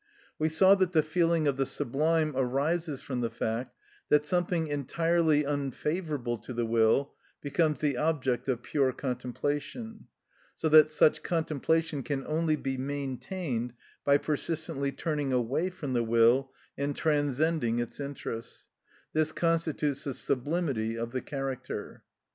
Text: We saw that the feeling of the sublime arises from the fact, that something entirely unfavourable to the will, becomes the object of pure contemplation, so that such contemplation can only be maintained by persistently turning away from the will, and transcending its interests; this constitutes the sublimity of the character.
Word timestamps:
We 0.39 0.49
saw 0.49 0.73
that 0.73 0.93
the 0.93 1.03
feeling 1.03 1.47
of 1.47 1.57
the 1.57 1.65
sublime 1.67 2.33
arises 2.35 3.01
from 3.01 3.21
the 3.21 3.29
fact, 3.29 3.75
that 4.09 4.25
something 4.25 4.65
entirely 4.65 5.43
unfavourable 5.43 6.37
to 6.39 6.53
the 6.53 6.65
will, 6.65 7.13
becomes 7.39 7.81
the 7.81 7.97
object 7.97 8.47
of 8.49 8.63
pure 8.63 8.93
contemplation, 8.93 10.07
so 10.55 10.69
that 10.69 10.89
such 10.91 11.21
contemplation 11.21 12.01
can 12.01 12.25
only 12.25 12.55
be 12.55 12.77
maintained 12.77 13.73
by 14.03 14.17
persistently 14.17 14.91
turning 14.91 15.31
away 15.31 15.69
from 15.69 15.93
the 15.93 16.01
will, 16.03 16.51
and 16.79 16.95
transcending 16.95 17.77
its 17.77 17.99
interests; 17.99 18.69
this 19.13 19.31
constitutes 19.31 20.05
the 20.05 20.15
sublimity 20.15 20.97
of 20.97 21.11
the 21.11 21.21
character. 21.21 22.01